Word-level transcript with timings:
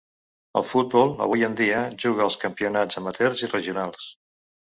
El 0.61 0.63
futbol, 0.69 1.11
avui 1.25 1.45
en 1.47 1.57
dia, 1.59 1.81
juga 2.05 2.25
els 2.29 2.39
campionats 2.45 3.01
amateurs 3.03 3.45
i 3.45 3.51
regionals. 3.53 4.09